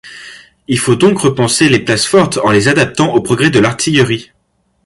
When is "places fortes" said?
1.77-2.39